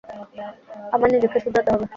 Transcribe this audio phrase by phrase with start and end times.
[0.93, 1.85] আমায় নিজেকে শুধরাতে হবে।